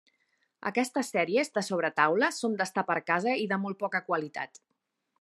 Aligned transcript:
Aquestes 0.69 1.11
sèries 1.15 1.53
de 1.59 1.63
sobretaula 1.69 2.31
són 2.39 2.57
d'estar 2.63 2.87
per 2.91 2.99
casa 3.13 3.39
i 3.47 3.49
de 3.55 3.63
molt 3.67 3.83
poca 3.85 4.07
qualitat. 4.11 4.65